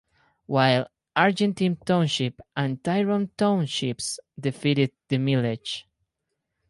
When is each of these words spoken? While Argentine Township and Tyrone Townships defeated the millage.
While 0.47 0.87
Argentine 1.15 1.75
Township 1.75 2.41
and 2.57 2.83
Tyrone 2.83 3.29
Townships 3.37 4.19
defeated 4.39 4.93
the 5.09 5.17
millage. 5.17 5.83